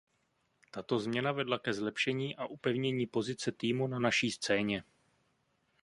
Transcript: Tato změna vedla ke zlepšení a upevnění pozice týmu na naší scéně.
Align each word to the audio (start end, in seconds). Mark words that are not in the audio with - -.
Tato 0.71 0.99
změna 0.99 1.31
vedla 1.31 1.59
ke 1.59 1.73
zlepšení 1.73 2.35
a 2.35 2.45
upevnění 2.45 3.07
pozice 3.07 3.51
týmu 3.51 3.87
na 3.87 3.99
naší 3.99 4.31
scéně. 4.31 4.83